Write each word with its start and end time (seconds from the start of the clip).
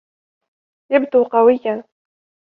يبدو 0.91 1.23
قوياً. 1.23 1.83